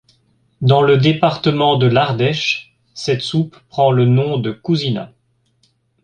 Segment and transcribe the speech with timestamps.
[0.61, 5.13] Dans le département de l'Ardèche, cette soupe prend le nom de cousina.